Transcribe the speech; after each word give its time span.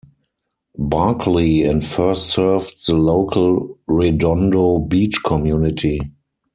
Barkley 0.79 1.61
and 1.63 1.85
first 1.85 2.31
served 2.31 2.87
the 2.87 2.95
local 2.95 3.77
Redondo 3.85 4.79
Beach 4.79 5.19
community. 5.23 5.99